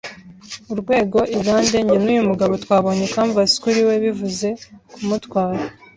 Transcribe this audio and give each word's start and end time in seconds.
urwego 0.73 1.19
Irlande- 1.35 1.77
njye 1.83 1.97
nuyu 2.03 2.23
mugabo 2.29 2.53
twabonye 2.63 3.05
canvas 3.13 3.51
kuri 3.63 3.79
we, 3.87 3.95
bivuze 4.03 4.47
kumutwara 4.91 5.63